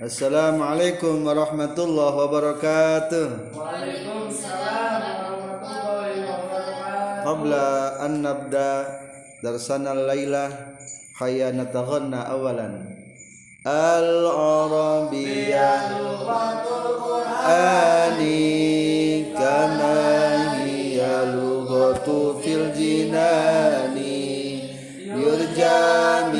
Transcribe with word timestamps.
Assalamualaikum 0.00 1.20
warahmatullahi 1.20 2.16
wabarakatuh. 2.16 3.52
Waalaikumsalam 3.52 5.04
warahmatullahi 5.60 6.24
wabarakatuh. 6.24 7.28
Qabla 7.28 8.00
an 8.00 8.24
nabda 8.24 8.88
darsana 9.44 9.92
al-laila 9.92 10.48
hayya 11.20 11.52
nataghanna 11.52 12.24
awalan. 12.24 12.88
Al-Arabiyyah 13.68 15.20
Lughatul 16.00 16.96
Qur'an 16.96 18.16
ani 18.16 19.28
kama 19.36 20.56
hiya 20.64 21.36
lughatu 21.36 22.40
fil 22.40 22.72
jinani 22.72 24.56
yurja 25.04 26.32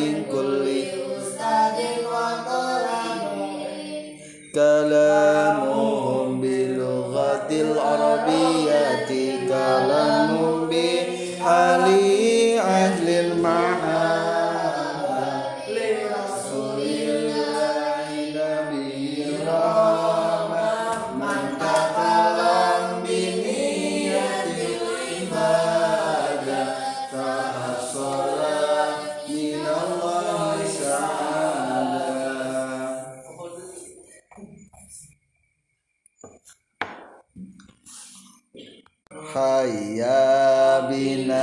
Hayya 39.33 40.85
bina 40.93 41.41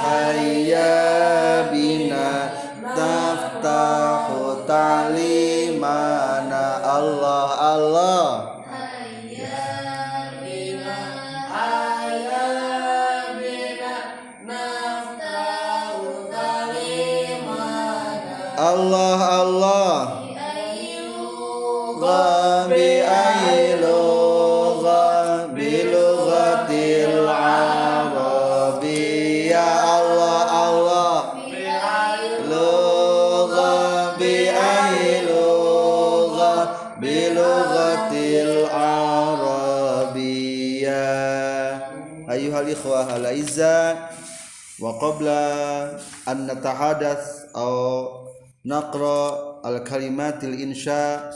hayya 0.00 1.17
qabla 44.98 45.42
an 46.26 46.50
natahadath 46.50 47.54
aw 47.54 47.74
naqra 48.66 49.62
al 49.64 49.80
kalimatil 49.86 50.58
insya 50.58 51.30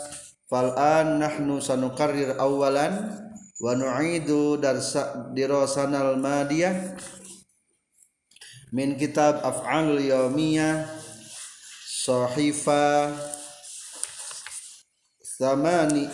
fal'an 0.51 1.23
nahnu 1.23 1.63
sanukarrir 1.63 2.37
awalan 2.37 3.19
wa 3.63 3.73
nu'idu 3.73 4.59
darsa 4.59 5.33
dirasana 5.33 6.03
al 6.03 6.19
madiyah 6.19 6.99
min 8.75 8.99
kitab 9.01 9.41
af'alul 9.41 10.03
yawmiyah 10.03 10.85
sahifa 12.03 13.15
thamani 15.39 16.11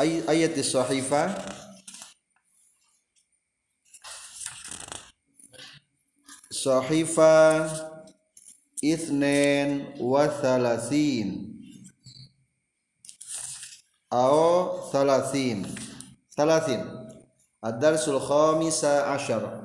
ay 0.00 0.22
ayat 0.30 0.54
sahifa 0.62 1.34
صحيفة 6.64 7.66
اثنين 8.84 9.94
وثلاثين 10.00 11.52
أو 14.12 14.68
ثلاثين. 14.92 15.74
ثلاثين. 16.36 17.08
الدرس 17.64 18.08
الخامس 18.08 18.84
عشر. 18.84 19.62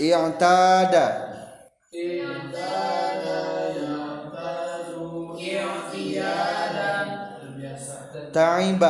اعتاد. 0.00 0.94
اعتاد 0.94 1.26
يعتاد 3.76 4.88
اعتيادا. 5.56 7.20
تعب. 8.32 8.84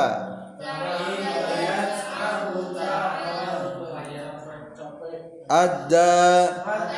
أدى. 5.50 6.89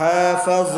حافظ. 0.00 0.76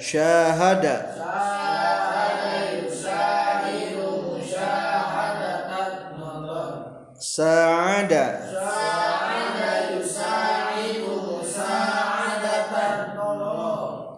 شاهد. 0.00 0.84
ساعد. 7.18 8.12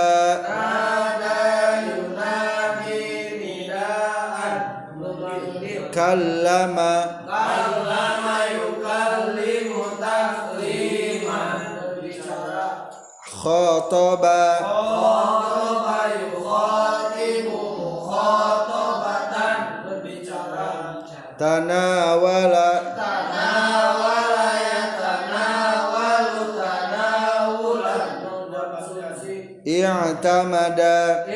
Nada 0.52 1.40
yunadi 1.88 3.04
nidaan. 3.40 4.56
Memanggil. 5.00 5.88
Kallama. 5.96 6.94
Kallama 7.32 8.38
yukallimu 8.60 9.84
takliman. 10.04 11.60
Berbicara. 11.80 12.92
Khotoba 13.24 14.40
khotoba 14.62 14.81
tamada 30.32 31.28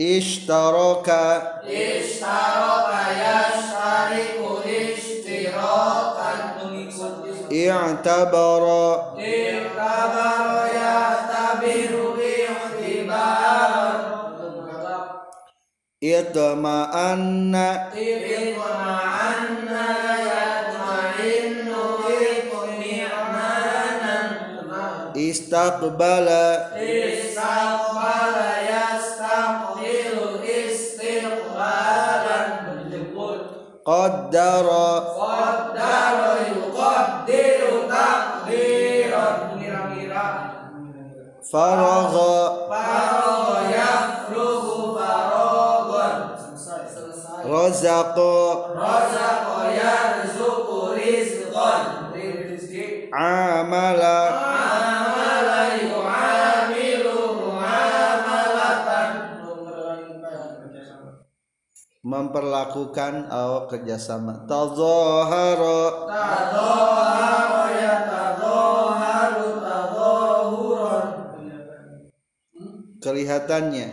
Ishtaroka. 0.00 1.20
Ishtaroka 1.60 1.60
irtimadan 1.68 2.24
bersandar 2.24 3.04
yashtariku 3.20 4.64
ishtirakan 4.64 6.40
i'tabara. 7.52 9.20
I'tabara 9.20 10.64
yahtabiru 10.72 12.16
i'tibaran. 12.16 14.00
Itma'anna. 16.00 17.92
Itma'anna. 17.92 19.59
Istaqbala. 25.30 26.74
Istaqbala 26.74 28.50
yastaqbilu 28.72 30.26
istiqbalan 30.58 32.00
qaddara. 33.90 34.88
Qaddara 35.20 36.32
yuqaddiru 36.52 37.74
takdiran 37.92 39.36
Kira-kira. 39.58 40.26
Faragha. 41.50 42.34
Faragha 42.70 43.58
yafrugu 43.78 44.78
faragan 44.96 46.18
Selesai 46.54 47.42
razaqa 47.54 48.34
Razaqa 48.84 49.58
yarzuqu 49.80 50.78
rizqan. 50.98 51.82
Amala. 53.10 54.16
Amala 54.30 54.49
memperlakukan 62.00 63.28
atau 63.28 63.68
kerjasama. 63.68 64.48
Tadzahara 64.48 65.82
Tadahara 66.08 67.64
ya 67.76 67.96
tadaharu 68.08 69.48
tadahuran 69.60 71.08
kelihatannya. 73.04 73.88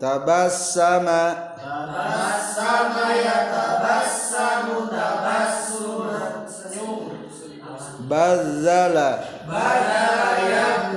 Tabassama. 0.00 1.54
Tabassama 1.60 3.06
ya 3.20 3.38
tabassamu 3.52 4.88
tabassuman 4.88 6.48
Senyum 6.48 7.20
bazzala 8.10 9.22
Badala 9.46 10.89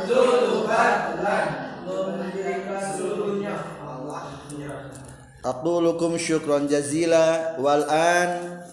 aqulukum 5.43 6.15
syukran 6.15 6.71
jazila 6.71 7.59
wal 7.59 7.83
an 7.91 8.63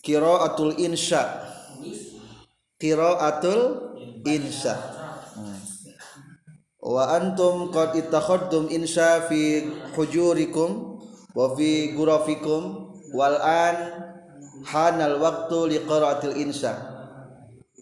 qiraatul 0.00 0.74
insya. 0.80 1.44
Qiraatul 2.80 3.92
insya. 4.24 4.74
Hmm. 5.32 5.56
wa 6.82 7.14
antum 7.14 7.70
qad 7.70 7.94
ittakhadtum 7.94 8.68
insya 8.68 9.24
fi 9.30 9.64
hujurikum 9.94 11.00
wa 11.32 11.54
fi 11.56 11.94
gurafikum 11.94 12.90
wal 13.14 13.38
an 13.38 13.76
hanal 14.66 15.20
waqtu 15.20 15.70
li 15.70 15.78
qiraatil 15.84 16.40
insya. 16.40 16.72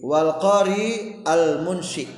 Wal 0.03 0.37
qari 0.43 1.23
al 1.25 1.63
munshi. 1.63 2.11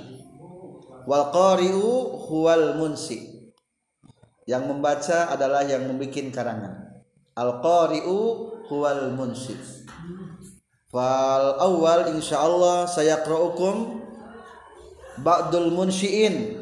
Wal 1.03 1.35
qari'u 1.35 2.25
huwal 2.31 2.79
munsi 2.79 3.31
yang 4.52 4.69
membaca 4.69 5.32
adalah 5.32 5.64
yang 5.64 5.88
membuat 5.88 6.28
karangan. 6.28 7.00
Al 7.32 7.64
qari'u 7.64 8.52
huwal 8.69 9.16
munsi 9.16 9.56
fal 10.93 11.56
awal 11.56 12.12
insyaallah 12.12 12.84
saya 12.84 13.25
qra'ukum 13.25 14.04
ba'dul 15.25 15.72
munsyiin. 15.72 16.60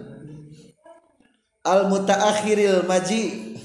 Al 1.66 1.90
mutaakhiril 1.90 2.86
maji. 2.86 3.58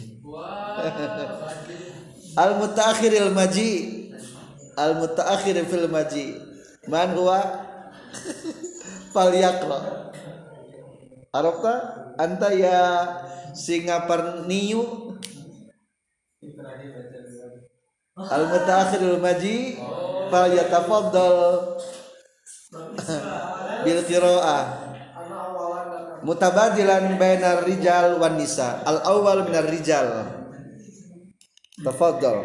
Al 2.44 2.58
mutaakhiril 2.58 3.30
maji. 3.30 3.72
Al 4.76 4.98
mutaakhir 4.98 5.62
fil 5.70 5.88
maji. 5.88 6.36
Man 6.90 7.16
huwa? 7.16 7.40
Fal 9.16 9.32
yaqra 9.32 10.05
Arabta 11.36 11.74
anta 12.16 12.48
ya 12.56 12.80
Singaparniu 13.52 15.16
al 18.16 18.44
mutaakhirul 18.48 19.20
maji 19.20 19.76
fal 20.32 20.52
yatafaddal 20.52 21.40
bil 23.84 24.02
qiraah. 24.08 24.64
Mutabadilan 26.24 27.20
bainar 27.20 27.68
rijal 27.68 28.18
wan 28.20 28.40
nisa. 28.40 28.84
Al 28.88 29.04
awal 29.04 29.48
minar 29.48 29.68
rijal. 29.68 30.08
Tafaddal. 31.80 32.44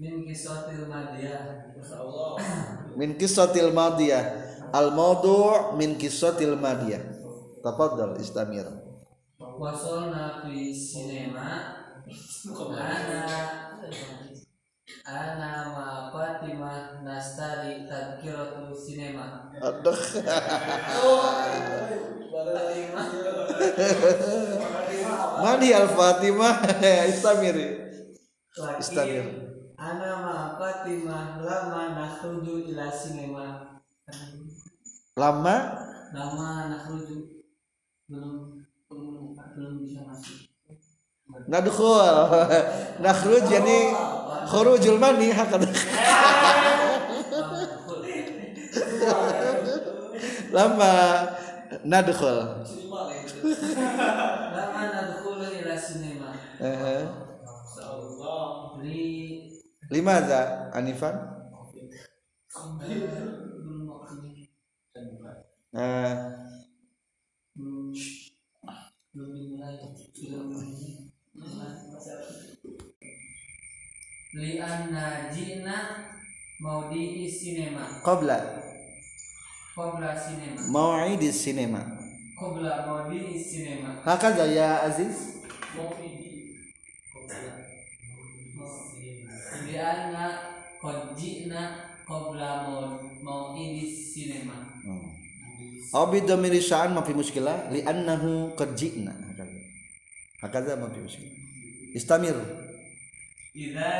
Min 0.00 0.24
kisatil 0.24 0.88
madiyah. 0.88 1.74
Min 2.96 3.16
qissatil 3.20 3.72
madiyah 3.72 4.49
al 4.70 4.94
mawdu' 4.94 5.74
min 5.76 5.98
qissatil 5.98 6.54
madiyah 6.56 7.02
tafaddal 7.62 8.16
istamir. 8.18 8.66
Wasolna 9.36 10.40
fi 10.44 10.72
sinema. 10.72 11.76
Ana 12.74 13.22
Ana 15.06 15.70
ma 15.70 16.10
Fatimah 16.10 17.02
Nastari 17.06 17.86
Tadkiratu 17.86 18.74
sinema. 18.74 19.52
Aduh. 19.60 19.96
Madi 25.44 25.72
al 25.72 25.88
fatimah 25.88 26.56
istamir. 27.12 27.56
Istamir. 28.80 29.24
Ana 29.76 30.10
ma 30.20 30.36
Fatimah 30.60 31.40
Lama 31.40 31.96
nakhruju 31.96 32.70
ila 32.74 32.92
sinema 32.92 33.80
lama? 35.16 35.56
Lama 36.14 36.48
nakhruju 36.74 37.18
Belum 38.10 38.58
Belum 38.90 39.34
belum 39.34 39.74
bisa 39.86 40.02
masuk. 40.02 40.50
Nadkhul 41.46 42.02
nakhruj 43.06 43.46
yani 43.46 43.94
khurujul 44.50 44.98
mani 44.98 45.30
hakada 45.30 45.70
lama. 50.56 50.92
Nadkhul 51.86 52.66
Lama 54.50 54.82
nadkhulu 54.90 55.46
ila 55.62 55.74
sinema 55.78 56.34
Eh, 56.60 57.06
Li 58.82 59.06
limadza 59.90 60.70
anifan 60.74 61.14
Eh, 65.70 66.14
belum 67.54 67.94
belum 69.14 69.30
dimulai 69.38 69.78
belum 69.78 70.50
li 74.34 74.58
anna 74.58 75.30
jina 75.30 75.76
maudi 76.58 77.30
sinema. 77.30 78.02
Qabla 78.02 78.38
qabla 79.78 80.10
sinema. 80.18 80.58
Mau'id 80.74 81.22
sinema. 81.30 81.82
Qabla 82.34 82.86
maudi 82.90 83.38
sinema. 83.38 84.02
Hakadha 84.02 84.50
ya 84.50 84.82
aziz? 84.82 85.38
Li 85.78 86.09
Abi 95.90 96.22
domiri 96.22 96.62
sya'an 96.62 96.94
mafi 96.94 97.10
muskilah 97.10 97.66
li 97.74 97.82
annahu 97.82 98.54
qad 98.54 98.78
ji'na. 98.78 99.10
Hakaza 100.38 100.78
ma 100.78 100.86
muskilah. 100.86 101.34
Istamir. 101.90 102.38
Idza 103.50 103.90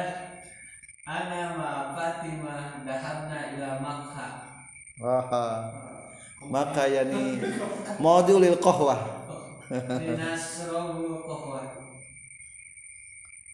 ana 1.03 1.59
ma 1.59 1.71
Fatimah 1.91 2.87
dahabna 2.87 3.39
ila 3.59 3.69
Makkah. 3.83 4.33
Wah. 5.03 5.67
Maka 6.47 6.87
yani 6.87 7.43
maudhu'ul 7.99 8.55
qahwah. 8.63 9.27
Dinasrahu 9.69 11.27
qahwah. 11.27 11.67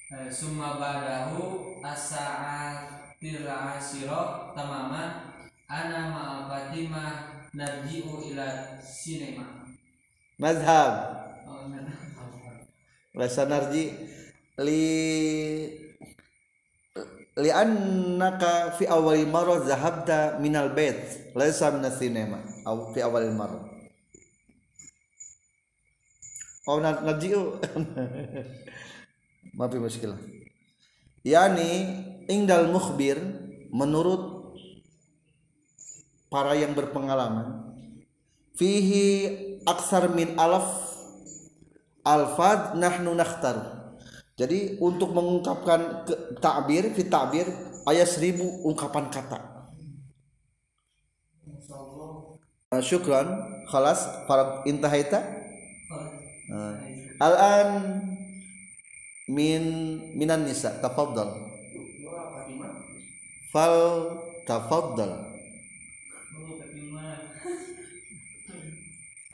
Eh, 0.06 0.30
summa 0.30 0.78
ba'dahu 0.78 1.80
as-sa'atir 1.82 3.42
asiro 3.48 4.52
tamama. 4.54 5.34
ana 5.66 6.14
ma 6.14 6.24
Fatimah 6.46 7.45
narji'u 7.56 8.28
ila 8.32 8.76
sinema. 8.84 9.64
Mazhab 10.36 10.92
oh. 11.48 11.64
Lasa 13.16 13.48
narji 13.48 13.96
li 14.60 14.84
li'annaka 17.36 18.76
fi 18.76 18.84
awali 18.84 19.24
marrah 19.24 19.64
zahabta 19.64 20.36
minal 20.40 20.76
bait 20.76 21.32
laisa 21.32 21.72
minas 21.72 21.96
sinema 21.96 22.44
aw 22.68 22.92
fi 22.92 23.00
awal 23.00 23.28
marrah 23.32 23.64
oh 26.68 26.76
na- 26.80 27.00
narji'u. 27.00 27.56
Maaf 29.56 29.72
muskilah 29.80 30.20
yani 31.24 32.04
ingdal 32.28 32.68
mukhbir 32.68 33.16
menurut 33.72 34.35
para 36.28 36.54
yang 36.58 36.74
berpengalaman 36.74 37.76
fihi 38.56 39.06
aksar 39.66 40.10
min 40.10 40.34
alaf 40.40 40.66
alfad 42.06 42.78
nahnu 42.78 43.12
nakhtar. 43.14 43.74
Jadi 44.36 44.76
untuk 44.84 45.16
mengungkapkan 45.16 46.04
ke, 46.04 46.14
takbir 46.44 46.92
fi 46.92 47.08
takbir 47.08 47.48
ayat 47.88 48.04
seribu 48.04 48.44
ungkapan 48.68 49.08
kata. 49.08 49.40
Uh, 52.68 52.82
syukran. 52.84 53.26
Khalas 53.66 54.06
para 54.30 54.62
intahaita 54.68 55.46
Uh, 56.46 56.78
al-an 57.18 57.98
min 59.26 59.62
minan 60.14 60.46
nisa 60.46 60.78
tafaddal 60.78 61.34
fal 63.50 63.74
tafaddal 64.46 65.35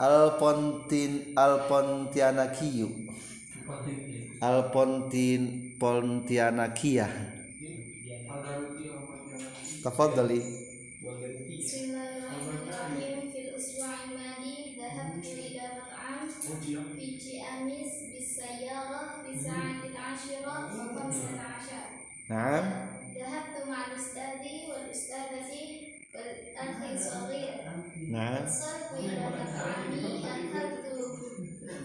Alpontin 0.03 1.31
Alpontianakiu 1.31 2.91
Alpontin 4.43 5.41
Pontianakia 5.79 7.07
Tafadhali. 9.83 10.39
Bismillahirrahmanirrahim. 11.47 13.31
Fil 13.31 13.55
usbu'il 13.55 14.11
madi 14.15 14.75
dhahabtu 14.75 15.31
ila 15.39 15.71
mat'am 15.79 16.27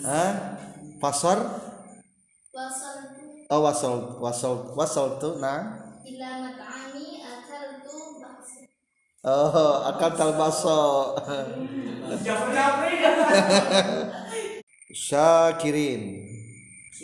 ah 0.08 0.56
pasar 0.96 1.36
oh 3.52 3.60
wasol 3.60 4.16
wasol 4.24 4.72
wasol 4.72 5.20
tuh 5.20 5.36
nah. 5.36 5.84
Oh 9.28 9.84
akal 9.84 10.14
tal 10.16 10.32
syakirin. 14.94 16.24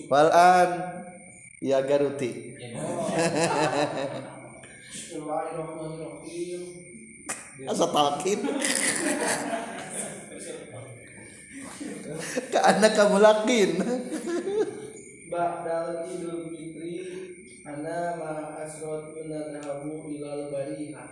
Walan. 0.09 0.71
Ya 1.61 1.81
garuti. 1.85 2.57
Bismillahirrahmanirrahim. 4.95 6.63
Asa. 7.69 7.87
Ke 12.51 12.59
anak 12.59 12.93
kamu 12.99 13.19
lakin. 13.23 13.71
Ba'dal 15.31 16.07
Idul 16.11 16.51
Fitri 16.51 16.95
ana 17.67 18.15
ma 18.19 18.61
asrat 18.63 19.15
nadhabu 19.27 20.11
ilal 20.15 20.51
bariha. 20.51 21.05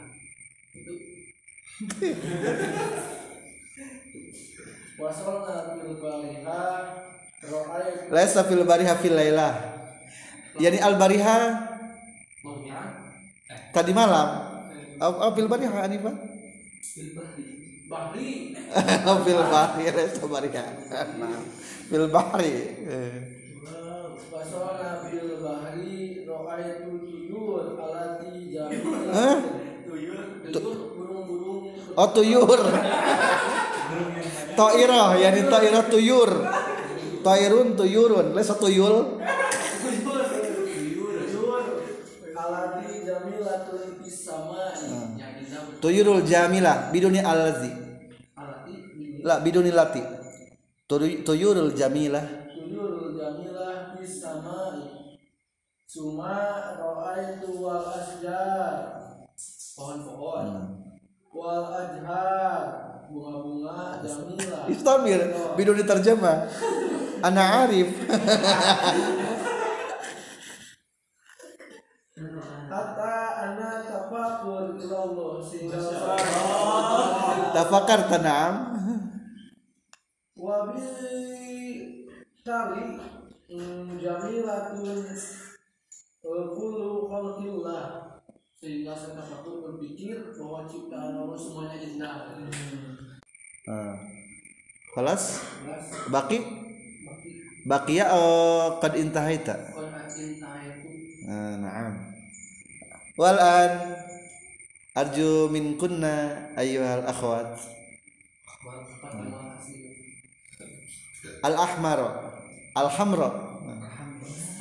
Itu. 0.75 0.95
Wasalna 5.03 5.57
fil 5.83 5.99
bariha 5.99 6.63
Laisa 8.15 8.47
fil 8.47 8.63
bariha 8.63 8.95
fil 9.03 9.19
lailah 9.19 9.53
Yani 10.63 10.79
al 10.79 10.95
bariha 10.95 11.39
Tadi 13.75 13.91
malam. 13.91 14.29
Oh, 15.03 15.33
fil 15.35 15.51
bariha 15.51 15.83
Anifah 15.83 16.15
bahri 17.95 18.57
fil 19.25 19.43
bahri 19.53 19.85
resta 19.93 20.25
baria 20.25 20.65
fil 21.89 22.07
bahri 22.09 22.55
Fasona 24.33 25.05
fil 25.05 25.37
bahri 25.45 26.25
ro'ayatul 26.25 27.05
tuyur 27.05 27.77
alati 27.77 28.49
jamilah 28.49 29.45
tuyur 29.85 30.21
tuyur 30.49 30.79
burung-burung. 30.97 31.77
Oh 31.93 32.09
tuyur 32.17 32.61
toiroh 34.59 35.09
yani 35.21 35.41
toiroh 35.53 35.85
tuyur. 35.93 36.31
Toirun 37.23 37.69
tuyurun. 37.77 38.27
Lesa 38.33 38.57
tuyul? 38.57 39.21
Alati 42.43 43.07
jamilatun 43.07 44.03
fis 44.03 44.19
samai. 44.27 44.75
Yang 45.19 45.33
kita 45.47 45.59
Tuyurul 45.79 46.23
jamilah 46.27 46.91
Biduni 46.91 47.23
alazi 47.23 47.71
alati 48.35 48.75
La 49.23 49.39
biduni 49.39 49.71
lati. 49.71 50.03
Tuy- 50.91 51.23
Tuyurul 51.23 51.73
jamilah 51.73 52.25
tuyur 52.51 53.15
jamilah 53.15 53.95
fis 53.97 54.19
samai. 54.19 54.83
Suma 55.87 56.37
ra'aitu 56.81 57.53
wal 57.61 57.85
asjar 57.93 58.75
pohon-pohon. 59.77 60.47
Wal 61.33 61.65
ajhar. 61.81 62.63
Bunga-bunga 63.13 64.01
jamilah 64.01 64.65
Istamir 64.73 65.21
Biduni 65.55 65.85
terjemah. 65.85 66.49
Ana 67.23 67.69
arif 67.69 67.87
hatta 72.73 73.15
ana 73.43 73.71
tafakur 73.87 74.75
ilallah 74.81 75.39
sehingga 75.45 75.79
Tafakar 77.53 78.09
tanam 78.09 78.53
wabi 80.33 80.89
kali 82.43 82.85
mm, 83.47 84.01
jamilatun 84.03 85.07
eh, 85.07 86.47
kullu 86.57 87.07
khalqillah 87.07 87.85
sehingga 88.59 88.95
saya 88.97 89.21
tafakur 89.23 89.63
berpikir 89.63 90.35
bahwa 90.35 90.67
ciptaan 90.67 91.15
Allah 91.19 91.39
semuanya 91.39 91.79
indah 91.79 92.15
Ah. 93.63 93.95
Kelas 94.91 95.39
Baki. 96.11 96.11
Baki 96.11 96.39
Bakia 97.63 98.11
oh, 98.11 98.83
Qad 98.83 98.99
intahaita. 98.99 99.55
Quran 99.71 100.03
cinta 100.11 100.51
itu 100.67 100.91
Ah, 101.31 101.55
Naam 101.63 101.95
Walan 103.15 103.71
Arju 104.93 105.49
min 105.49 105.81
kunna 105.81 106.53
Ayyuhal 106.53 107.09
akhwat. 107.09 107.57
Al 111.43 111.57
ahmar 111.57 112.01
Al 112.77 112.89
hamra 112.93 113.29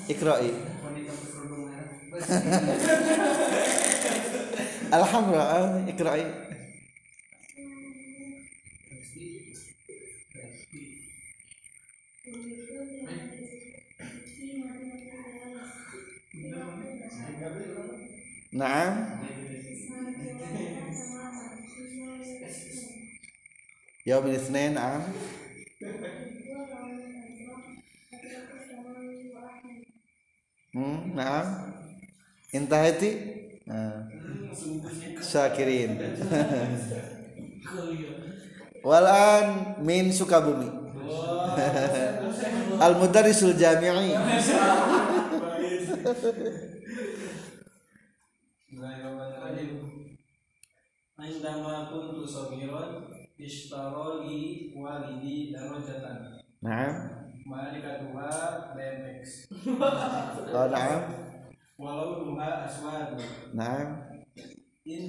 Ikra'i 0.07 0.55
Al 4.95 5.03
hamra 5.03 5.43
ah, 5.51 5.83
Ikra'i 5.83 6.23
Naam 18.51 19.20
Naam 24.05 25.03
Hmm, 30.71 31.11
naam. 31.13 31.45
Intahati? 32.55 33.11
Nah. 33.67 34.07
Syakirin. 35.21 35.99
Walan 38.87 39.77
min 39.85 40.09
Sukabumi. 40.09 40.65
Al 42.83 42.93
Mudarrisul 42.97 43.53
Jami'i. 43.53 44.17
Indama 51.21 51.85
kuntu 51.93 52.25
sabiran 52.25 53.20
istaroli 53.41 54.71
walidi 54.77 55.49
darajatan. 55.49 56.37
Naam. 56.61 56.93
Malikatuha 57.45 58.31
BMX. 58.77 59.49
Oh, 60.51 60.67
naam. 60.69 61.01
Walau 61.81 62.21
duha 62.21 62.69
aswad. 62.69 63.17
Naam. 63.57 63.87
In 64.85 65.03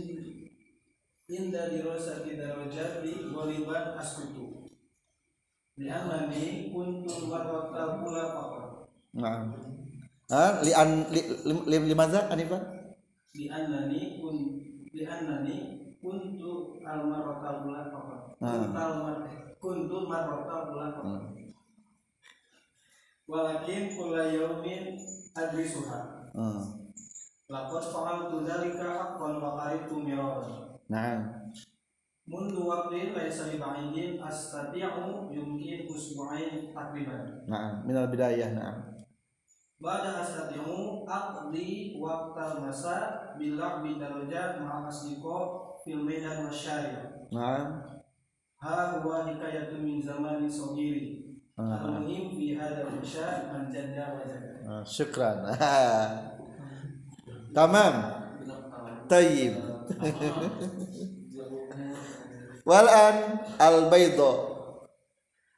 inda 1.29 1.73
dirasati 1.73 2.37
di 2.37 3.13
waliban 3.33 3.97
askutu. 4.01 4.69
Li'amani 5.81 6.69
kuntu 6.69 7.33
warwata 7.33 8.01
pula 8.05 8.25
fakor. 8.37 8.65
Naam. 9.17 9.57
Ah, 10.29 10.61
li'an 10.61 11.09
li, 11.13 11.21
li, 11.49 11.55
li, 11.69 11.77
limaza 11.93 12.29
Anifan? 12.29 12.61
Li'annani 13.33 14.21
kun 14.21 14.37
nani 15.29 15.57
kuntu 16.01 16.81
almarokal 16.85 17.65
pula 17.65 17.89
fakor 17.89 18.22
kuntu 19.63 20.11
marrotan 20.11 20.75
ulang 20.75 20.99
walakin 23.31 23.95
kula 23.95 24.35
yaumin 24.35 24.99
adrisuha 25.31 26.27
hmm. 26.35 26.91
lakot 27.47 27.85
fa'al 27.87 28.27
tu 28.27 28.43
dalika 28.43 28.83
haqqan 28.83 29.39
wa 29.39 29.55
qaritu 29.63 30.03
mirara 30.03 30.75
na'am 30.91 31.47
mundu 32.27 32.67
waqtin 32.67 33.15
laisa 33.15 33.55
li 33.55 33.63
ba'idin 33.63 34.19
astati'u 34.19 35.31
yumkin 35.31 35.87
usbu'ain 35.87 36.75
takriban 36.75 37.47
nah 37.47 37.79
min 37.87 37.95
al 37.95 38.11
bidayah 38.11 38.51
na'am 38.59 38.79
Bada 39.83 40.23
astati'u 40.23 41.03
aqdi 41.11 41.99
waqtal 41.99 42.63
masa 42.63 43.35
bila 43.35 43.83
bidarajat 43.83 44.63
ma'asiko 44.63 45.39
fil 45.83 46.07
medan 46.07 46.47
masyari 46.47 46.95
Na'am 47.35 48.02
ha 48.63 49.03
huwa 49.03 49.27
hikayatun 49.27 49.83
min 49.83 49.99
zamani 49.99 50.47
sogiri 50.47 51.35
al-muhim 51.59 52.31
ah. 52.31 52.35
fi 52.39 52.47
hadha 52.55 52.87
al-insya 52.87 53.51
man 53.51 53.67
jadda 53.75 54.15
wa 54.15 54.23
jadda 54.23 54.55
ah, 54.71 54.87
syukran. 54.87 55.43
Tamam. 57.57 57.95
Tayyib. 59.11 59.59
Wal 62.69 62.89
al 63.59 63.91
baydo. 63.93 64.31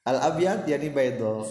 Al 0.08 0.18
abyad 0.32 0.64
yani 0.66 0.88
baydo. 0.90 1.44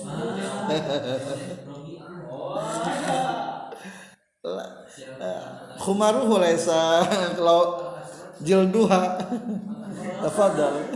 Khumaruhu 5.80 6.36
laisa 6.42 7.06
kalau 7.40 7.94
jilduha. 8.44 9.16
Tafadhal. 10.20 10.93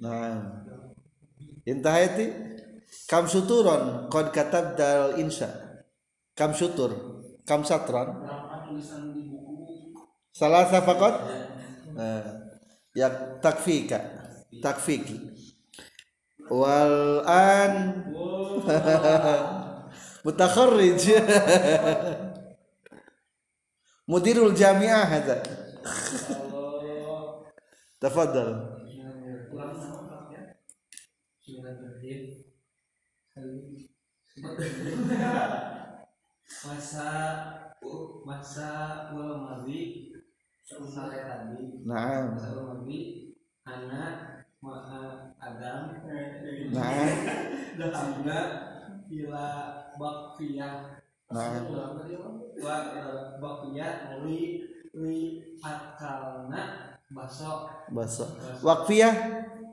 Nah. 0.00 0.64
Intahati 1.68 2.26
kam 3.06 3.28
suturon 3.28 4.08
qad 4.08 4.32
katabdal 4.32 5.20
insya. 5.20 5.52
Kam 6.32 6.56
sutur, 6.56 7.20
kam 7.44 7.60
buku 7.62 8.08
Salasa 10.32 10.80
faqat. 10.80 11.14
Nah, 11.92 12.24
ya 12.96 13.36
takfika. 13.44 14.00
Takfiki. 14.64 15.20
Wal 16.48 17.20
an 17.28 17.74
mutakharrij. 20.24 21.02
Mudirul 24.10 24.56
jami'ah 24.56 25.06
hadza. 25.06 25.59
Ya 35.10 35.34
masa 36.64 37.08
masa 38.24 38.70
ulang 39.12 39.40
madi 39.48 40.12
sore 40.64 41.18
tadi 41.24 41.80
Naam. 41.88 42.36
masa 42.36 42.48
ulang 42.52 42.84
madi 42.84 43.32
anak 43.64 44.44
ma- 44.60 45.32
Adam 45.40 45.80
Naam. 46.72 47.08
Hamna 47.80 48.40
ila 49.08 49.46
bakfiyah 49.96 51.00
Naam. 51.32 51.62
wa 52.60 52.76
bakfiyah 53.40 54.20
li 54.24 54.69
li 54.94 55.42
akalna 55.62 56.60
baso 57.10 57.68
Baso. 57.90 58.24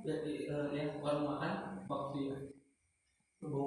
Ya, 0.05 0.13
ya, 0.23 0.57
ya 0.73 0.83
bakfiyah 1.89 2.39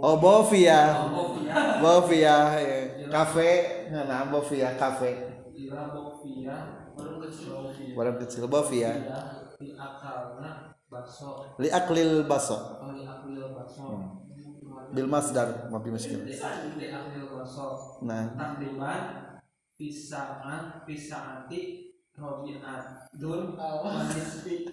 Oh, 0.02 0.16
bofia. 0.18 0.80
bakfiyah 1.06 1.78
Bofia. 1.78 2.36
ya. 2.58 3.06
Kafe. 3.10 3.50
Nah, 3.92 4.26
bofia 4.26 4.74
kafe. 4.74 5.10
bakfiyah 5.94 6.90
warung 7.94 8.18
kecil 8.18 8.50
bofia. 8.50 8.90
Li 11.60 11.68
aklil 11.70 12.26
baso. 12.26 12.56
oh 13.86 14.02
Bil 14.90 15.06
masdar 15.06 15.70
mafi 15.70 15.90
miskin. 15.94 16.18
Nah, 18.02 18.22
takriban 18.34 19.29
pisaan 19.80 20.84
pisaanti 20.84 21.88
robiat. 22.12 23.08
Dun 23.16 23.56
wanispi 23.56 24.68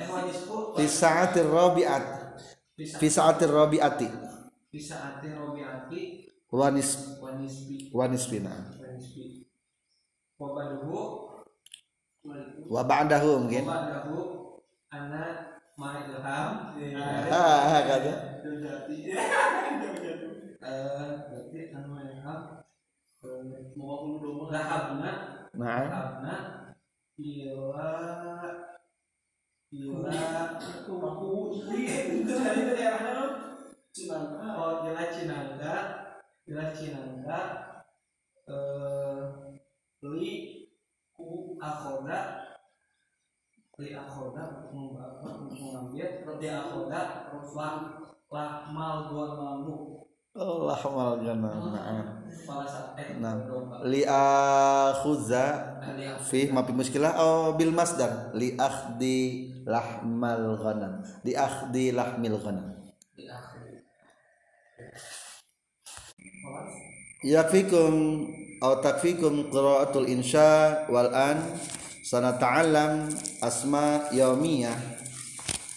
eh 0.00 0.08
wanispu 0.08 0.80
fi 0.80 0.88
sa'atir 0.88 1.44
rabi'at. 1.44 2.04
Fi 2.72 3.08
sa'atir 3.12 3.52
rabi'ati. 3.52 4.08
pisaanti 4.72 5.28
robiati. 5.36 6.24
Wanis 6.48 7.20
wanispi. 7.20 7.92
wanisbina. 7.92 8.80
wanispi. 8.80 9.44
Wabaduhu 10.40 11.36
mungkin. 13.44 13.68
wabadahu 13.68 14.16
anak 14.88 15.60
ma'ilham. 15.76 16.72
Ah, 17.28 17.84
kata. 17.84 18.40
eh 20.68 21.12
berarti 21.28 21.60
anu 21.70 21.94
dulu 21.96 22.57
rahabna 24.50 25.38
Nah, 25.58 25.90
ila 27.18 27.90
ila 29.74 30.22
itu 30.62 30.94
aku 31.02 31.32
ini 31.50 31.78
itu 32.22 32.30
dari 32.30 32.62
daerah 32.78 33.58
Cinangka. 33.90 34.46
Oh 34.54 34.86
ila 34.86 35.02
Cinangka. 35.10 35.74
Ila 36.46 36.64
Cinangka. 36.70 37.40
Eh 38.46 39.18
li 40.06 40.30
ku 41.10 41.58
akhoda. 41.58 42.18
Li 43.82 43.98
akhoda 43.98 44.70
mengambil 44.70 46.38
li 46.38 46.48
akhoda 46.48 47.02
lah 47.58 47.74
lah 48.30 48.70
mal 48.70 49.10
dua 49.10 49.26
malu 49.34 50.07
Allah 50.38 50.78
mal 50.94 51.18
jannah. 51.18 51.54
Nah. 51.58 52.04
pada 52.46 52.64
saat 52.64 52.96
eh 52.96 53.18
Nah. 53.18 53.34
Li 53.84 54.06
akhuza 54.06 55.76
akhoda. 55.82 56.22
fi 56.24 56.48
mafi 56.48 56.72
muskilah 56.72 57.12
oh 57.18 57.58
bil 57.58 57.74
masdar 57.74 58.32
li 58.38 58.54
akhdi 58.54 59.50
lahmal 59.66 60.56
ghanam. 60.62 61.02
Li 61.26 61.34
akhdi 61.34 61.90
lahmil 61.92 62.38
ghanam. 62.38 62.78
Yakfikum 67.26 67.92
atau 68.62 68.78
takfikum 68.78 69.50
qiraatul 69.50 70.06
insya 70.06 70.86
wal 70.86 71.10
an 71.10 71.42
sanata'allam 72.06 73.10
asma 73.42 74.06
yaumiyah 74.14 74.78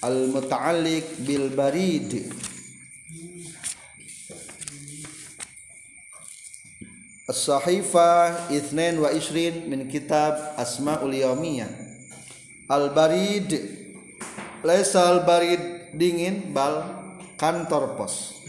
al 0.06 0.30
muta'alliq 0.30 1.26
bil 1.26 1.50
barid 1.54 2.30
As-Sahifa 7.32 8.52
Ithnain 8.52 9.00
wa 9.00 9.08
Ishrin 9.08 9.72
min 9.72 9.88
kitab 9.88 10.36
Asma'ul 10.60 11.16
Yawmiyah. 11.16 11.72
Al-Barid 12.68 13.56
Laisa 14.68 15.08
al-Barid 15.08 15.96
dingin 15.96 16.52
bal 16.52 16.92
kantor 17.40 17.96
pos. 17.96 18.44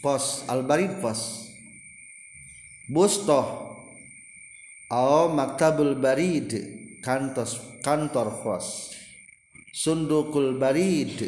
Pos 0.00 0.48
Al-Barid 0.48 0.96
pos. 1.04 1.52
Bustoh. 2.88 3.76
Au 4.88 5.28
maktabul 5.28 5.92
barid 6.00 6.56
kantos 7.04 7.82
kantor 7.84 8.32
pos. 8.40 8.96
Sundukul 9.76 10.56
barid 10.56 11.20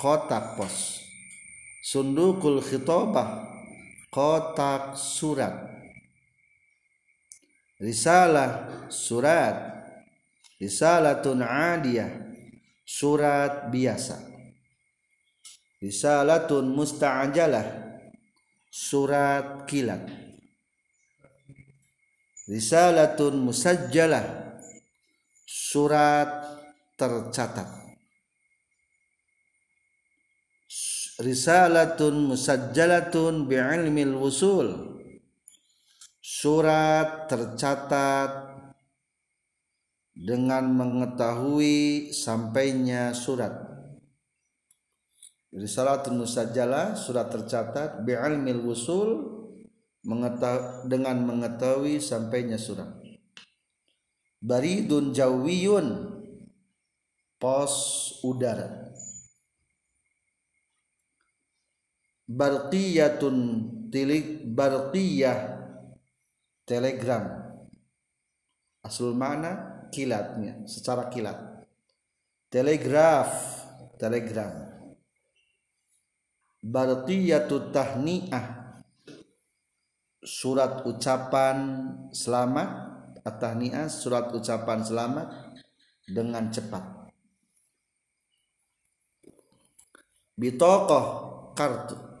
kotak 0.00 0.56
pos. 0.56 1.04
Sundukul 1.84 2.64
khitobah 2.64 3.52
kotak 4.12 4.92
surat. 4.92 5.72
Risalah 7.80 8.84
surat. 8.92 9.56
Risalatun 10.60 11.40
adiyah. 11.40 12.12
Surat 12.84 13.72
biasa. 13.72 14.20
Risalatun 15.80 16.76
musta'ajalah 16.76 17.66
surat 18.68 19.64
kilat. 19.64 20.04
Risalatun 22.46 23.40
musajjalah. 23.48 24.52
Surat 25.48 26.30
tercatat 27.00 27.81
risalatun 31.22 32.34
musajjalatun 32.34 33.46
bi'ilmil 33.46 34.18
wusul. 34.18 34.90
Surat 36.22 37.30
tercatat 37.30 38.50
dengan 40.14 40.66
mengetahui 40.74 42.10
sampainya 42.10 43.14
surat. 43.14 43.54
Risalatun 45.54 46.22
musajjalah 46.22 46.98
surat 46.98 47.30
tercatat 47.30 48.02
bi'ilmil 48.02 48.62
wusul 48.66 49.08
dengan 50.90 51.16
mengetahui 51.22 52.02
sampainya 52.02 52.58
surat. 52.58 52.90
Baridun 54.42 55.14
jawiyun 55.14 56.18
pos 57.38 57.74
udara 58.26 58.81
barqiyatun 62.28 63.36
tilik 63.92 64.46
barqiyah 64.46 65.38
telegram. 66.64 67.24
Asal 68.82 69.14
mana 69.14 69.86
kilatnya 69.94 70.66
secara 70.66 71.06
kilat. 71.06 71.38
Telegraf 72.50 73.30
telegram. 74.00 74.70
Barqiyatut 76.62 77.70
tahniah. 77.70 78.60
Surat 80.22 80.86
ucapan 80.86 81.58
selamat 82.14 82.70
at-tahniah 83.26 83.90
surat 83.90 84.30
ucapan 84.30 84.78
selamat 84.78 85.26
dengan 86.06 86.46
cepat. 86.46 87.10
Bitokoh 90.38 91.06
kartu 91.58 92.11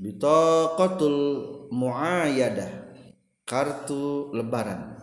bitokotul 0.00 1.18
muayyadah. 1.68 2.80
Kartu 3.44 4.32
lebaran. 4.32 4.96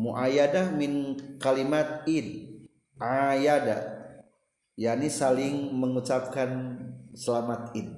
Muayyadah 0.00 0.72
min 0.72 1.18
kalimat 1.36 2.08
id. 2.08 2.56
Ayada 2.96 4.00
yakni 4.78 5.12
saling 5.12 5.74
mengucapkan 5.76 6.80
selamat 7.12 7.76
id. 7.76 7.88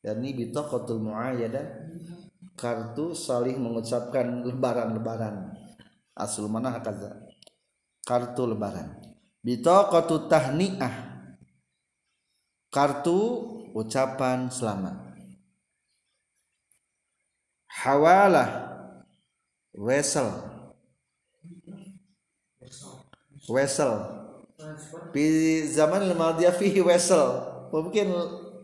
Yakni 0.00 0.32
bitokotul 0.32 1.04
muayyadah. 1.04 1.92
Kartu 2.56 3.12
saling 3.12 3.60
mengucapkan 3.60 4.42
lebaran-lebaran. 4.48 5.54
Asal 6.18 6.50
mana 6.50 6.74
hakaza 6.74 7.28
kartu 8.08 8.48
lebaran. 8.48 8.96
Bitokotu 9.44 10.32
tahniah. 10.32 11.28
Kartu 12.72 13.18
ucapan 13.78 14.50
selamat. 14.50 14.98
Hawalah. 17.70 18.50
Wesel. 19.78 20.26
Wesel. 23.46 23.92
Di 25.14 25.26
zaman 25.70 26.02
al-madiyah 26.02 26.50
fihi 26.50 26.82
wesel. 26.82 27.46
Mungkin 27.70 28.10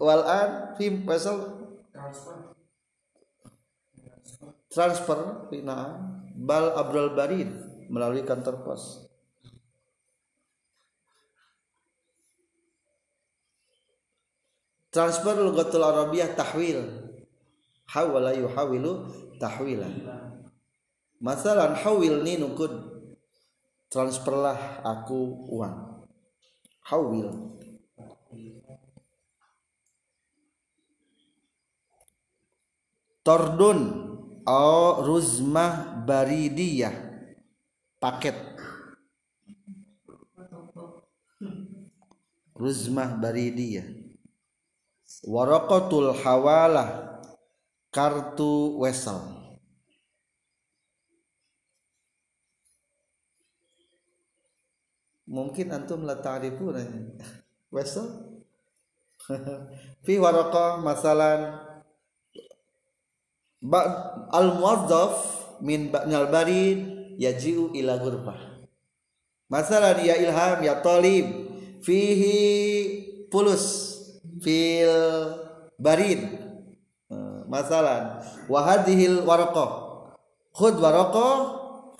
wal'an 0.02 0.74
fi 0.74 0.90
wesel. 0.90 1.70
Transfer. 4.66 5.46
Nah 5.62 6.02
bal 6.34 6.74
abdul 6.74 7.14
barid 7.14 7.46
melalui 7.86 8.26
kantor 8.26 8.66
pos 8.66 9.06
transfer 14.94 15.34
lugatul 15.42 15.82
arabiyah 15.82 16.38
tahwil. 16.38 17.02
Hawala 17.90 18.32
yuhawilu 18.32 19.10
tahwilan 19.36 19.92
masalan 21.24 21.72
hawil 21.76 22.20
ni 22.20 22.36
nukud 22.36 22.70
transferlah 23.88 24.84
aku 24.84 25.48
uang. 25.48 26.04
Hawil. 26.84 27.56
Tordun. 33.24 33.80
Au 34.44 35.00
ruzmah 35.00 36.04
baridiyah. 36.04 36.92
Paket. 37.96 38.36
Ruzmah 42.52 43.16
baridiyah 43.16 44.03
waraqatul 45.24 46.12
hawalah 46.20 47.20
kartu 47.88 48.78
wesel. 48.80 49.20
Mungkin 55.24 55.72
antum 55.72 56.04
la 56.04 56.20
ta'rifuna 56.20 56.84
wesel? 57.72 58.06
Fi 60.04 60.14
waraqah 60.20 60.84
masalan 60.84 61.64
al 64.28 64.48
muwazzaf 64.60 65.16
min 65.64 65.88
ba'nal 65.88 66.28
barid 66.28 67.16
yaji'u 67.16 67.72
ila 67.72 67.96
ghurfah 67.96 68.36
masalan 69.48 70.04
ya 70.04 70.20
ilham 70.20 70.60
ya 70.60 70.84
talib 70.84 71.24
fihi 71.80 72.40
pulus 73.32 73.93
fil 74.44 74.92
barid 75.80 76.20
masalan 77.48 78.20
wa 78.46 78.60
hadhil 78.60 79.24
khud 80.54 80.74
waraqah 80.78 81.34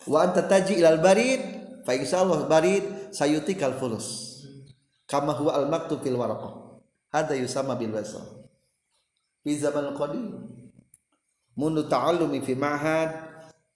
wa 0.06 0.18
anta 0.22 0.46
taji 0.46 0.78
ilal 0.78 1.02
barid 1.02 1.40
fa 1.82 1.96
insyaallah 1.96 2.46
barid 2.46 3.10
sayutikal 3.10 3.74
fulus. 3.80 4.36
Kama 5.04 5.36
huwa 5.36 5.58
al 5.58 5.66
maktub 5.68 6.00
fil 6.00 6.16
waraqah. 6.16 6.80
Hada 7.12 7.34
yusama 7.36 7.74
bil 7.74 7.92
wasal. 7.92 8.46
Fi 9.44 9.52
zaman 9.58 9.92
qadim. 9.94 10.48
Mundu 11.54 11.86
ta'allumi 11.86 12.42
fi 12.42 12.58
ma'had 12.58 13.14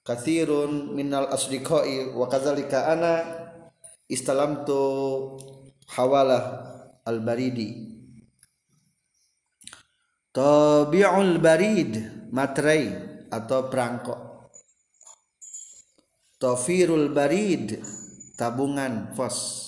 kathirun 0.03 0.97
minal 0.99 1.31
asdiqai 1.31 2.11
wa 2.11 2.27
kadzalika 2.27 2.91
ana 2.91 3.23
istalamtu 4.11 5.39
hawalah 5.95 6.43
al 7.07 7.23
baridi 7.23 7.88
tabi'ul 10.39 11.43
barid 11.43 11.99
matrai 12.31 12.95
atau 13.27 13.67
perangkok. 13.67 14.21
Tafirul 16.39 17.11
barid 17.11 17.83
tabungan 18.39 19.11
fos 19.19 19.67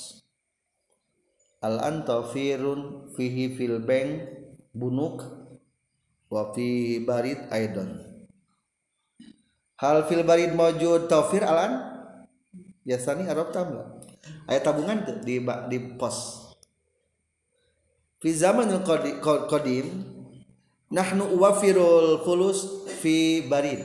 al 1.58 1.82
antafirun 1.82 3.10
fihi 3.18 3.58
fil 3.58 3.82
bank 3.82 4.30
bunuk 4.70 5.26
wa 6.30 6.54
fi 6.54 7.02
barid 7.02 7.50
aidon. 7.50 8.06
Hal 9.82 10.06
fil 10.06 10.22
barid 10.22 10.54
mawjud 10.54 11.10
tawfir 11.10 11.42
alan? 11.42 11.82
Biasanya 12.86 13.34
Arab 13.34 13.50
tamla 13.50 13.98
ayat 14.46 14.62
tabungan 14.62 15.02
di 15.26 15.42
di 15.42 15.78
pos 15.98 16.48
fi 18.22 18.30
zaman 18.30 18.70
qadim 18.86 20.19
nahnu 20.90 21.38
uwafirul 21.38 22.26
fulus 22.26 22.90
fi 22.98 23.46
barid 23.46 23.82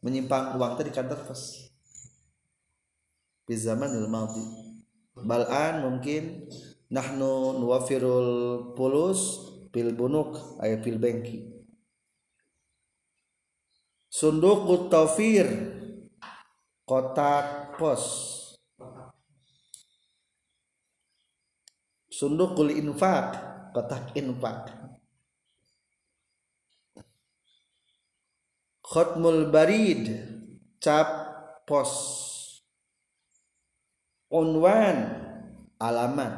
menyimpang 0.00 0.56
uang 0.56 0.80
tadi 0.80 0.88
kantor 0.88 1.20
pos 1.28 1.68
fi 3.44 3.52
zamanil 3.52 4.08
madhi 4.08 4.68
bal'an 5.14 5.84
mungkin 5.84 6.48
nahnu 6.88 7.60
nuwafirul 7.60 8.72
pulus 8.72 9.48
pil 9.68 9.92
bunuk 9.92 10.60
ay 10.64 10.80
pil 10.80 10.96
bengki. 10.96 11.44
Sundukut 14.08 14.88
tawfir 14.88 15.46
kotak 16.88 17.76
pos. 17.76 18.04
Sundukul 22.08 22.74
infak 22.74 23.36
kotak 23.76 24.16
infak 24.18 24.87
khutmul 28.88 29.52
barid 29.52 30.08
cap 30.80 31.08
pos. 31.68 31.92
Unwan 34.32 34.96
alamat 35.80 36.34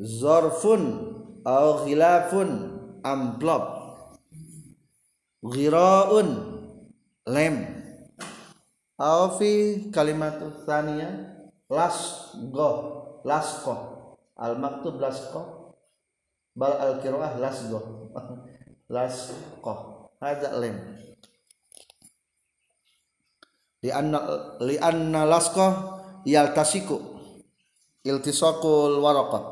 zorfun 0.00 0.82
au 1.44 1.84
khilafun 1.84 2.48
amplop. 3.04 3.64
Ghiraun 5.44 6.28
lem. 7.28 7.56
Au 8.96 9.36
fi 9.36 9.92
kalimat 9.92 10.40
tsaniyah 10.64 11.12
lasgo 11.68 12.70
lasko 13.28 13.74
al 14.40 14.56
maktub 14.56 14.96
lasko 14.96 15.76
bal 16.56 16.72
al 16.80 16.94
qiraah 17.04 17.36
lasgo. 17.36 17.80
lasko 18.96 19.95
ada 20.20 20.48
lem. 20.56 20.76
Li 23.84 23.90
anna 23.92 24.18
li 24.64 24.76
anna 24.80 25.28
lasko 25.28 25.66
yaltasiku 26.24 26.96
iltisaqul 28.02 28.98
waraqat 29.04 29.44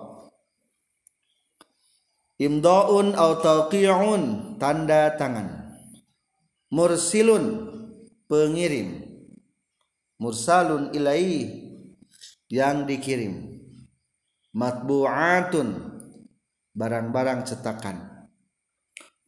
imdaun 2.40 3.14
atau 3.14 3.68
tawqi'un 3.68 4.56
tanda 4.58 5.14
tangan. 5.14 5.76
Mursilun 6.74 7.70
pengirim. 8.26 9.06
Mursalun 10.18 10.90
ilai 10.96 11.46
yang 12.50 12.88
dikirim. 12.88 13.60
Matbu'atun 14.54 15.68
barang-barang 16.74 17.42
cetakan 17.42 18.13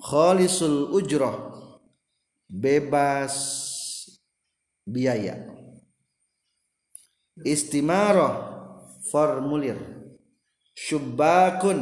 khalisul 0.01 0.93
ujrah. 0.97 1.53
Bebas 2.47 3.35
biaya. 4.87 5.51
Istimarah 7.43 8.35
formulir. 9.11 9.77
Syubakun 10.77 11.79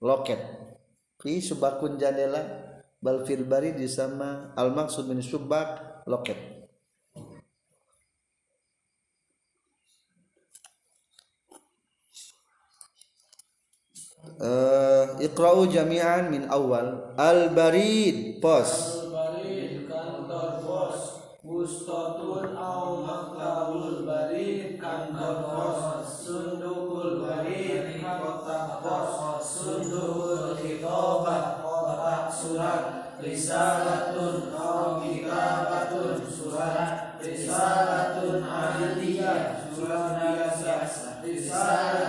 loket. 0.00 0.40
Fi 1.20 1.42
subakun 1.42 1.98
jandela 1.98 2.44
bal 3.02 3.24
disama 3.76 4.52
al 4.54 4.70
maksud 4.72 5.08
min 5.10 5.20
subak 5.20 6.02
loket 6.06 6.55
uh, 14.40 15.16
iqra'u 15.20 15.68
jami'an 15.70 16.28
min 16.30 16.48
awal. 16.48 17.14
Al 17.16 17.52
barid 17.52 18.40
pos. 18.40 19.00
Al 19.00 19.10
barid 19.12 19.88
kantor 19.88 20.50
pos. 20.64 20.98
Mustatun 21.46 22.52
au 22.58 23.06
maktabul 23.06 24.04
barid 24.04 24.76
kantor 24.80 25.36
pos. 25.46 25.80
Sundukul 26.26 27.24
barid 27.24 28.02
kotak 28.02 28.82
pos. 28.82 29.12
Sundul 29.40 30.58
khitobah 30.58 31.62
kotak 31.64 32.28
surat. 32.32 32.82
Risalatun 33.16 34.52
au 34.52 35.00
kitabatun 35.00 36.20
surat. 36.28 37.16
Risalatun 37.22 38.44
aliyah 38.44 39.72
surat 39.72 40.20
biasa. 40.20 41.24
Risalatun 41.24 42.05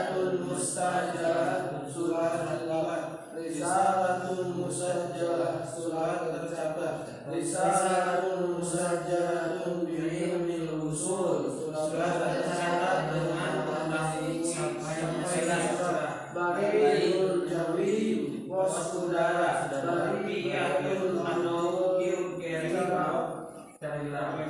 risalatun 7.28 8.56
musajjalatun 8.56 9.84
bi 9.84 10.00
ilmil 10.00 10.88
usul 10.88 11.52
surat 11.76 12.16
tercatat 12.24 13.12
dengan 13.12 13.68
Baridul 16.32 17.44
Jawi 17.52 17.96
pos 18.48 18.76
udara 18.96 19.68
Bariyatul 19.68 21.20
Manawir 21.20 22.40
Kerima 22.40 22.88
Bariyatul 22.96 23.44
Tahniyah 23.76 24.48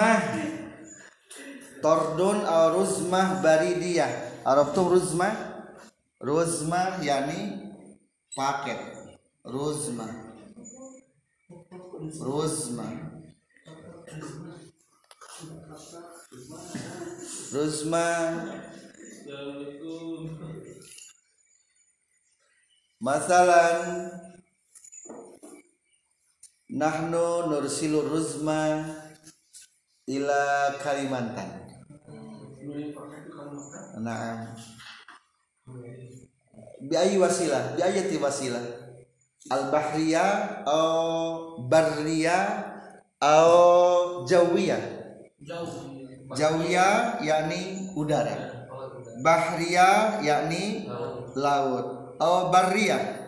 Ruzmah. 0.00 0.20
Tordun 1.84 2.38
al 2.44 2.72
Ruzmah 2.76 3.44
Baridiyah 3.44 4.44
Arabtum 4.48 4.96
Ruzmah? 4.96 5.32
Ruzmah 6.20 7.04
yani 7.04 7.72
paket. 8.32 8.80
Ruzmah. 9.44 10.08
Ruzmah. 12.16 12.92
Ruzmah. 17.52 18.24
Masalan 23.00 23.80
Nahnu 26.70 27.50
nursilu 27.50 28.06
ruzma 28.06 28.86
ila 30.10 30.74
Kalimantan. 30.82 31.70
Nah, 34.02 34.50
bi 36.82 36.94
ayi 36.98 37.14
wasilah, 37.22 37.78
bi 37.78 37.80
ayati 37.86 38.18
wasilah. 38.18 38.62
Al 39.48 39.72
bahriyah 39.72 40.62
au 40.66 41.64
barriyah 41.70 42.44
au 43.22 44.26
jawiyah. 44.26 44.82
Jawiyah 46.34 47.22
yakni 47.22 47.88
udara. 47.94 48.66
Bahriyah 49.22 50.20
yakni 50.20 50.90
laut. 51.38 52.18
Au 52.20 52.52
barriyah 52.52 53.20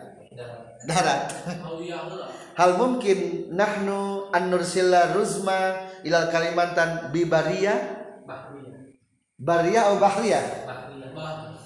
darat 0.83 1.31
hal 2.59 2.71
mungkin 2.75 3.49
nahnu 3.55 4.29
an 4.35 4.51
nursila 4.51 5.15
ruzma 5.15 5.89
ilal 6.03 6.29
Kalimantan 6.29 7.09
bi 7.09 7.25
baria 7.27 7.75
baria 9.39 9.91
atau 9.91 9.99
bahria? 9.99 10.39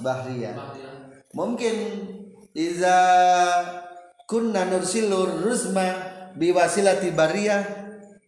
Bahria. 0.02 0.52
Mungkin 1.34 1.76
iza 2.58 2.97
kunna 4.26 4.65
nursilu 4.65 5.45
ruzma 5.45 5.86
bi 6.34 6.50
wasilati 6.50 7.13
baria 7.13 7.62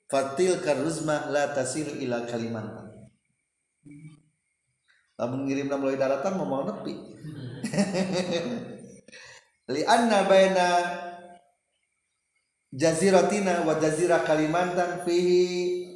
fatil 0.10 0.62
karuzma 0.62 1.30
la 1.34 1.50
tasilu 1.54 1.98
ila 1.98 2.26
Kalimantan. 2.30 2.90
Lamun 5.20 5.44
ngirimna 5.44 5.76
melalui 5.76 6.00
daratan 6.00 6.40
mau 6.40 6.48
mau 6.48 6.64
nepi. 6.64 6.96
Li 9.74 9.84
anna 9.84 10.24
baina 10.26 10.68
jaziratina 12.72 13.68
wa 13.68 13.76
jazirah 13.78 14.24
Kalimantan 14.24 15.04
fihi 15.04 15.89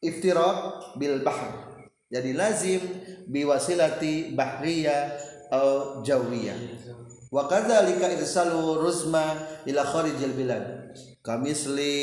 iftiraq 0.00 0.96
bil 0.96 1.20
bahr. 1.20 1.70
Jadi 2.10 2.34
lazim 2.34 2.82
biwasilati 3.30 4.34
bahriya 4.34 5.14
atau 5.46 6.02
jawiyah 6.02 6.58
wa 7.30 7.46
kadzalika 7.46 8.10
irsalu 8.10 8.82
ruzma 8.82 9.38
ila 9.66 9.82
kharijil 9.86 10.34
bilad. 10.34 10.90
Kamisli 11.22 11.94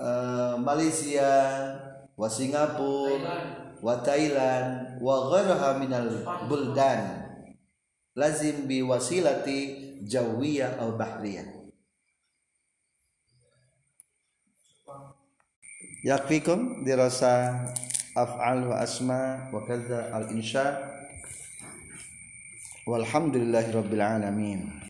uh, 0.00 0.56
Malaysia 0.56 1.28
wa 2.16 2.28
Singapura 2.30 3.36
wa 3.84 3.94
Thailand 4.00 4.96
wa 5.02 5.16
ghairaha 5.28 5.76
minal 5.76 6.08
buldan. 6.48 7.28
Lazim 8.16 8.64
bi 8.64 8.80
wasilati 8.80 10.00
jawiyah 10.00 10.80
atau 10.80 10.96
bahriyah 10.96 11.55
يكفيكم 16.06 16.86
دراسة 16.86 17.66
أفعال 18.16 18.66
وأسماء 18.66 19.50
وكذا 19.52 20.18
الإنشاء 20.18 20.72
والحمد 22.86 23.36
لله 23.36 23.74
رب 23.74 23.92
العالمين. 23.94 24.86